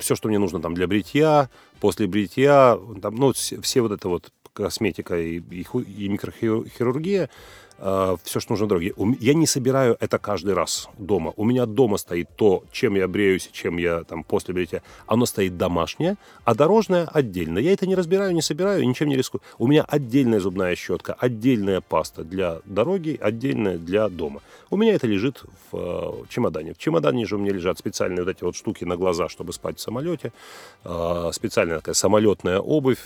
[0.00, 1.48] все, что мне нужно там для бритья,
[1.80, 7.30] после бритья, там, ну, все, все вот это вот косметика и, и, и микрохирургия,
[8.22, 8.94] все, что нужно дороге.
[9.18, 11.32] Я не собираю это каждый раз дома.
[11.36, 14.82] У меня дома стоит то, чем я бреюсь, чем я там после бритья.
[15.08, 17.58] Оно стоит домашнее, а дорожное отдельно.
[17.58, 19.42] Я это не разбираю, не собираю, ничем не рискую.
[19.58, 24.42] У меня отдельная зубная щетка, отдельная паста для дороги, отдельная для дома.
[24.70, 26.74] У меня это лежит в э, чемодане.
[26.74, 29.78] В чемодане же у меня лежат специальные вот эти вот штуки на глаза, чтобы спать
[29.78, 30.32] в самолете.
[30.84, 33.00] Э, Специальная такая самолетная обувь.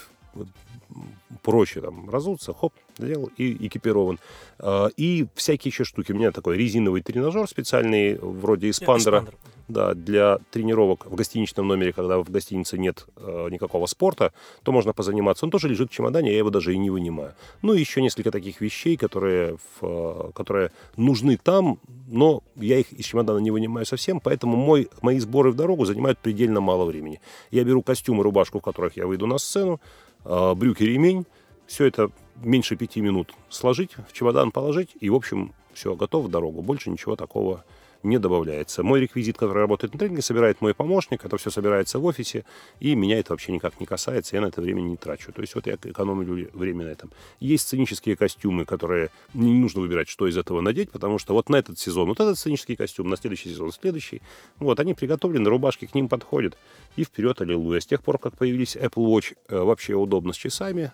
[1.41, 4.19] Проще там разуться, хоп, сделал и экипирован.
[4.59, 6.11] Э, И всякие еще штуки.
[6.11, 9.19] У меня такой резиновый тренажер специальный, вроде эспандера.
[9.19, 9.35] Эспандер.
[9.67, 14.31] Да, для тренировок в гостиничном номере, когда в гостинице нет э, никакого спорта,
[14.63, 15.45] то можно позаниматься.
[15.45, 17.33] Он тоже лежит в чемодане, я его даже и не вынимаю.
[17.61, 22.93] Ну и еще несколько таких вещей, которые, в, э, которые нужны там, но я их
[22.93, 27.19] из чемодана не вынимаю совсем, поэтому мой, мои сборы в дорогу занимают предельно мало времени.
[27.51, 29.81] Я беру костюм и рубашку, в которых я выйду на сцену,
[30.27, 31.25] брюки, ремень,
[31.65, 36.29] все это меньше пяти минут сложить, в чемодан положить, и, в общем, все, готов в
[36.29, 36.61] дорогу.
[36.61, 37.63] Больше ничего такого
[38.03, 38.83] не добавляется.
[38.83, 42.45] Мой реквизит, который работает на тренинге, собирает мой помощник, это все собирается в офисе,
[42.79, 45.31] и меня это вообще никак не касается, я на это время не трачу.
[45.31, 47.11] То есть вот я экономлю время на этом.
[47.39, 51.57] Есть сценические костюмы, которые не нужно выбирать, что из этого надеть, потому что вот на
[51.57, 54.21] этот сезон вот этот сценический костюм, на следующий сезон следующий.
[54.59, 56.57] Вот, они приготовлены, рубашки к ним подходят,
[56.95, 57.79] и вперед, аллилуйя.
[57.79, 60.91] С тех пор, как появились Apple Watch, э, вообще удобно с часами,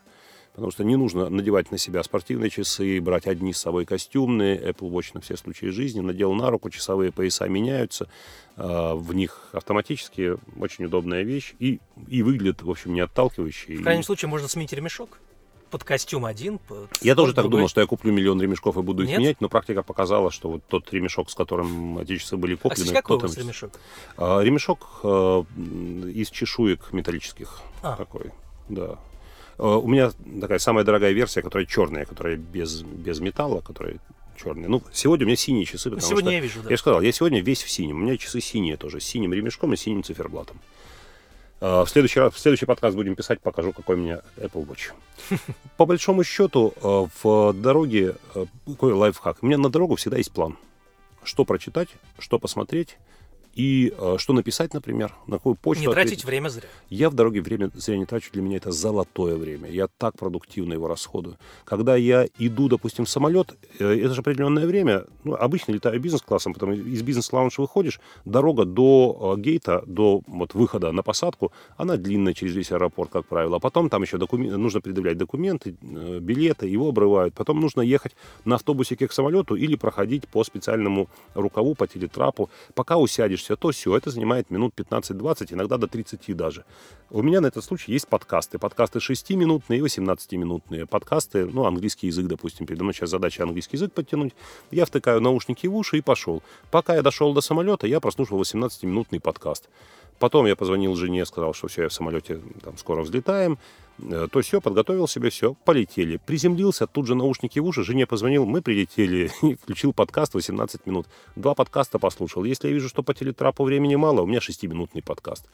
[0.53, 4.91] Потому что не нужно надевать на себя спортивные часы, брать одни с собой костюмные, Apple
[4.91, 8.07] Watch на все случаи жизни, надел на руку, часовые пояса меняются,
[8.57, 13.65] э, в них автоматически очень удобная вещь и, и выглядит, в общем, не отталкивающе.
[13.65, 15.17] В И крайнем случае можно сменить ремешок.
[15.71, 16.59] Под костюм один.
[16.59, 17.57] под Я тоже под так другой.
[17.61, 19.17] думал, что я куплю миллион ремешков и буду их Нет?
[19.19, 22.75] менять, но практика показала, что вот тот ремешок, с которым эти часы были А, куплены...
[22.75, 23.71] кстати, какой у вас ремешок?
[24.17, 27.59] А, ремешок м, из чешуек металлических.
[27.81, 27.95] А.
[27.95, 28.29] Такой,
[28.69, 28.99] да.
[29.57, 30.11] Э, У меня
[30.41, 33.97] такая самая дорогая версия, которая черная, которая без, без металла, которая
[34.41, 34.67] черная.
[34.67, 36.35] Ну, сегодня у меня синие часы, потому Сегодня что...
[36.35, 36.69] я вижу, да.
[36.69, 37.97] Я же сказал, я сегодня весь в синем.
[37.97, 40.59] У меня часы синие тоже, с синим ремешком и синим циферблатом.
[41.61, 44.91] Э, В следующий, раз, в следующий подкаст будем писать, покажу, какой у меня Apple Watch.
[45.77, 48.15] По большому счету, э, в дороге,
[48.65, 49.37] какой лайфхак?
[49.41, 50.57] У меня на дорогу всегда есть план.
[51.23, 51.89] Что прочитать,
[52.19, 52.97] что посмотреть
[53.55, 56.25] и э, что написать, например, на какую почту Не тратить ответить.
[56.25, 56.67] время зря.
[56.89, 59.69] Я в дороге время зря не трачу, для меня это золотое время.
[59.69, 61.37] Я так продуктивно его расходую.
[61.65, 65.05] Когда я иду, допустим, в самолет, э, это же определенное время.
[65.23, 70.91] Ну, обычно летаю бизнес-классом, потом из бизнес-лаунжа выходишь, дорога до э, гейта, до вот, выхода
[70.91, 73.57] на посадку, она длинная через весь аэропорт, как правило.
[73.57, 77.33] А потом там еще докумен- нужно предъявлять документы, э, билеты, его обрывают.
[77.35, 82.49] Потом нужно ехать на автобусике к самолету или проходить по специальному рукаву, по телетрапу.
[82.73, 82.97] Пока
[83.43, 83.95] усядешься, то все.
[83.95, 86.65] Это занимает минут 15-20, иногда до 30 даже.
[87.09, 88.57] У меня на этот случай есть подкасты.
[88.57, 90.85] Подкасты 6-минутные и 18-минутные.
[90.85, 92.65] Подкасты, ну, английский язык, допустим.
[92.65, 94.33] Передо мной сейчас задача английский язык подтянуть.
[94.71, 96.41] Я втыкаю наушники в уши и пошел.
[96.71, 99.69] Пока я дошел до самолета, я прослушал 18-минутный подкаст.
[100.19, 103.57] Потом я позвонил жене, сказал, что все, я в самолете, там, скоро взлетаем.
[103.99, 106.17] Э, То все, подготовил себе, все, полетели.
[106.17, 111.07] Приземлился, тут же наушники в уши, жене позвонил, мы прилетели, и включил подкаст 18 минут.
[111.35, 112.43] Два подкаста послушал.
[112.43, 115.45] Если я вижу, что по телетрапу времени мало, у меня 6-минутный подкаст.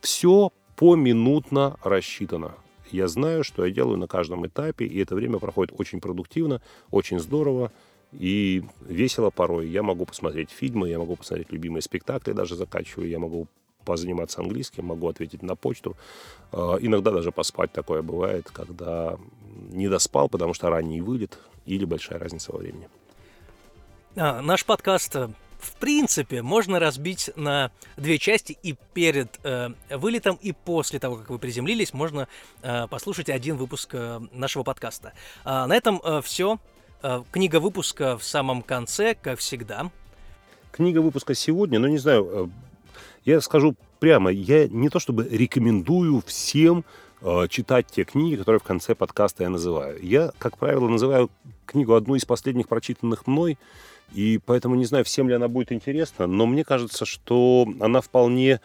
[0.00, 2.54] Все поминутно рассчитано.
[2.90, 7.18] Я знаю, что я делаю на каждом этапе, и это время проходит очень продуктивно, очень
[7.18, 7.72] здорово
[8.12, 9.68] и весело порой.
[9.68, 13.48] Я могу посмотреть фильмы, я могу посмотреть любимые спектакли, даже закачиваю, я могу
[13.84, 15.96] позаниматься английским, могу ответить на почту.
[16.52, 19.16] А, иногда даже поспать такое бывает, когда
[19.70, 22.88] не доспал, потому что ранний вылет или большая разница во времени.
[24.16, 25.28] А, наш подкаст э,
[25.64, 31.30] в принципе, можно разбить на две части, и перед э, вылетом, и после того, как
[31.30, 32.28] вы приземлились, можно
[32.62, 35.14] э, послушать один выпуск э, нашего подкаста.
[35.44, 36.58] А, на этом э, все.
[37.02, 39.90] Э, книга выпуска в самом конце, как всегда.
[40.70, 42.48] Книга выпуска сегодня, ну не знаю, э,
[43.24, 46.84] я скажу прямо, я не то чтобы рекомендую всем
[47.22, 49.98] э, читать те книги, которые в конце подкаста я называю.
[50.02, 51.30] Я, как правило, называю
[51.66, 53.58] книгу одну из последних прочитанных мной,
[54.12, 58.60] и поэтому не знаю, всем ли она будет интересна, но мне кажется, что она вполне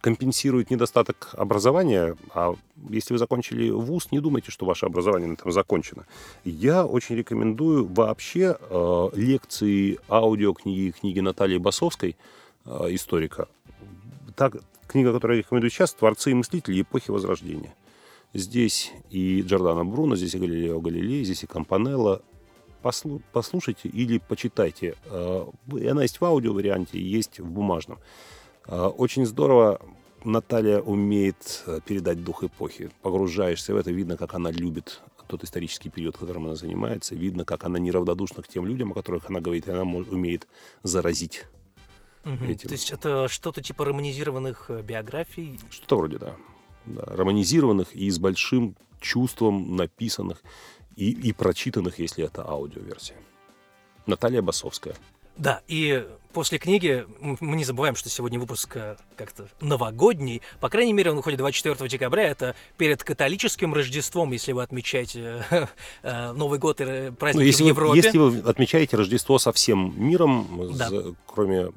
[0.00, 2.16] компенсирует недостаток образования.
[2.32, 2.54] А
[2.88, 6.06] если вы закончили вуз, не думайте, что ваше образование на этом закончено.
[6.44, 12.16] Я очень рекомендую вообще э, лекции, аудиокниги, книги Натальи Басовской,
[12.64, 13.48] э, историка.
[14.36, 17.74] Так, книга, которую я рекомендую сейчас, «Творцы и мыслители эпохи Возрождения».
[18.34, 22.20] Здесь и Джордано Бруно, здесь и Галилео Галилей, здесь и Кампанелла
[22.82, 24.94] послу, послушайте или почитайте.
[25.06, 25.46] Э,
[25.88, 27.98] она есть в аудио варианте, есть в бумажном.
[28.66, 29.80] Э, очень здорово
[30.22, 32.90] Наталья умеет э, передать дух эпохи.
[33.00, 37.14] Погружаешься в это, видно, как она любит тот исторический период, которым она занимается.
[37.14, 40.46] Видно, как она неравнодушна к тем людям, о которых она говорит, и она умеет
[40.82, 41.46] заразить
[42.26, 42.44] Угу.
[42.44, 42.68] Этим.
[42.68, 45.60] То есть это что-то типа романизированных биографий?
[45.70, 46.34] Что-то вроде, да.
[46.84, 47.02] да.
[47.06, 50.42] Романизированных и с большим чувством написанных
[50.96, 53.16] и, и прочитанных, если это аудиоверсия.
[54.06, 54.96] Наталья Басовская.
[55.36, 60.42] Да, и после книги мы не забываем, что сегодня выпуск э, как-то новогодний.
[60.60, 62.24] По крайней мере, он выходит 24 декабря.
[62.24, 65.44] Это перед католическим Рождеством, если вы отмечаете
[66.02, 67.90] э, Новый год и праздники ну, если в Европе.
[67.90, 70.90] Вы, если вы отмечаете Рождество со всем миром, да.
[71.26, 71.68] кроме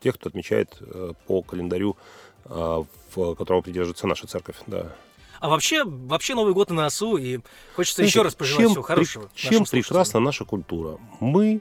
[0.00, 1.96] тех, кто отмечает э, по календарю,
[2.44, 4.94] в которого придерживается наша церковь, да.
[5.40, 7.40] А вообще, вообще Новый год на носу, и
[7.74, 9.30] хочется Знаете, еще раз пожелать чем, всего хорошего.
[9.34, 10.98] Чем прекрасна наша культура?
[11.20, 11.60] Мы,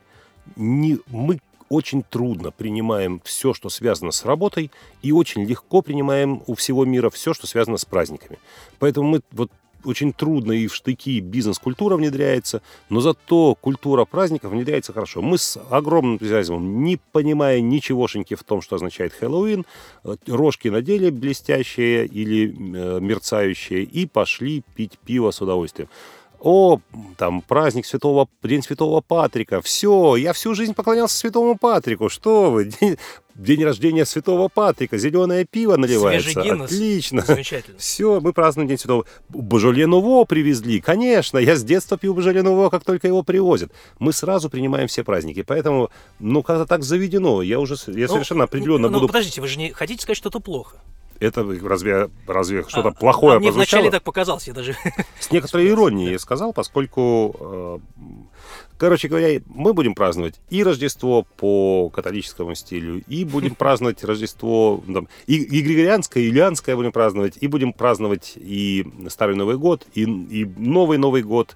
[0.56, 6.56] не, мы очень трудно принимаем все, что связано с работой, и очень легко принимаем у
[6.56, 8.38] всего мира все, что связано с праздниками.
[8.80, 9.52] Поэтому мы вот
[9.86, 15.22] очень трудно и в штыки бизнес-культура внедряется, но зато культура праздников внедряется хорошо.
[15.22, 19.66] Мы с огромным энтузиазмом, не понимая ничегошеньки в том, что означает Хэллоуин,
[20.04, 25.90] э, рожки надели блестящие или э, мерцающие и пошли пить пиво с удовольствием
[26.44, 26.82] о,
[27.18, 32.66] там, праздник святого, День Святого Патрика, все, я всю жизнь поклонялся Святому Патрику, что вы,
[32.66, 32.98] день,
[33.34, 37.78] день рождения Святого Патрика, зеленое пиво наливается, отлично, замечательно.
[37.80, 42.70] Все, мы празднуем День Святого, Божоле Нуво привезли, конечно, я с детства пью Божоле Нуво,
[42.70, 47.58] как только его привозят, мы сразу принимаем все праздники, поэтому, ну, как-то так заведено, я
[47.62, 49.08] уже, я ну, совершенно определенно ну, буду...
[49.08, 50.76] подождите, вы же не хотите сказать, что это плохо?
[51.24, 53.82] Это разве, разве что-то а, плохое а мне прозвучало?
[53.82, 54.76] вначале так показалось, я даже...
[55.20, 57.80] С некоторой иронией я сказал, поскольку, э,
[58.78, 65.08] короче говоря, мы будем праздновать и Рождество по католическому стилю, и будем праздновать Рождество, там,
[65.28, 70.04] и, и Григорианское, и Юлианское будем праздновать, и будем праздновать и Старый Новый год, и,
[70.04, 71.56] и Новый Новый год,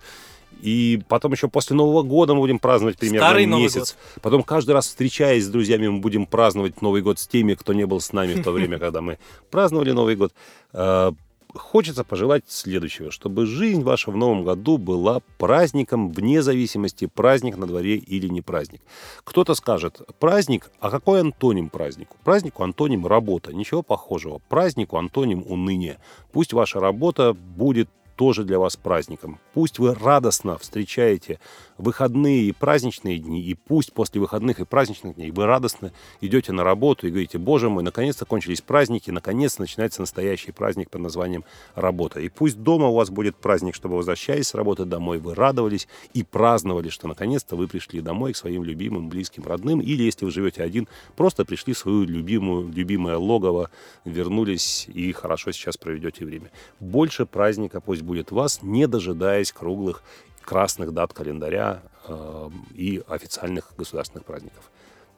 [0.61, 3.97] и потом еще после Нового года мы будем праздновать примерно Старый месяц.
[4.21, 7.85] Потом каждый раз встречаясь с друзьями, мы будем праздновать Новый год с теми, кто не
[7.85, 9.17] был с нами в то время, когда мы
[9.49, 10.33] праздновали Новый год.
[10.73, 11.13] А,
[11.53, 17.67] хочется пожелать следующего, чтобы жизнь ваша в новом году была праздником вне зависимости, праздник на
[17.67, 18.81] дворе или не праздник.
[19.23, 22.17] Кто-то скажет, праздник, а какой антоним празднику?
[22.23, 24.39] Празднику антоним работа, ничего похожего.
[24.49, 25.99] Празднику антоним уныние.
[26.31, 29.39] Пусть ваша работа будет тоже для вас праздником.
[29.53, 31.39] Пусть вы радостно встречаете
[31.77, 36.63] выходные и праздничные дни, и пусть после выходных и праздничных дней вы радостно идете на
[36.63, 42.19] работу и говорите, боже мой, наконец-то кончились праздники, наконец начинается настоящий праздник под названием работа.
[42.19, 46.23] И пусть дома у вас будет праздник, чтобы возвращаясь с работы домой, вы радовались и
[46.23, 50.63] праздновали, что наконец-то вы пришли домой к своим любимым, близким, родным, или если вы живете
[50.63, 53.69] один, просто пришли в свою любимую, любимое логово,
[54.05, 56.49] вернулись и хорошо сейчас проведете время.
[56.79, 60.01] Больше праздника пусть будет вас, не дожидаясь круглых
[60.41, 64.71] красных дат календаря э, и официальных государственных праздников.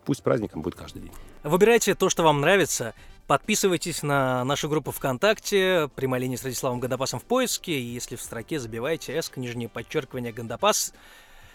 [0.04, 1.12] Пусть праздником будет каждый день.
[1.44, 2.96] Выбирайте то, что вам нравится.
[3.28, 8.22] Подписывайтесь на нашу группу ВКонтакте, прямая линия с Радиславом Гандапасом в поиске, и если в
[8.24, 10.94] строке забивайте S, нижнее подчеркивание Гандапас.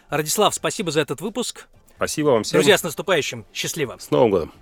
[0.09, 1.67] Радислав, спасибо за этот выпуск.
[1.97, 2.59] Спасибо вам всем.
[2.59, 3.45] Друзья, с наступающим.
[3.53, 3.97] Счастливо.
[3.99, 4.53] С Новым годом.